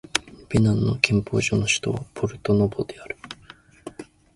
[0.49, 3.15] ベナンの憲法上の首都はポルトノボである